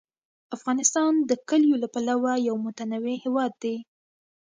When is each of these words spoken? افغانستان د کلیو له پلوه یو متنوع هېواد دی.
افغانستان 0.55 1.13
د 1.29 1.31
کلیو 1.49 1.81
له 1.83 1.87
پلوه 1.93 2.33
یو 2.47 2.55
متنوع 2.65 3.15
هېواد 3.25 3.51
دی. 3.63 3.75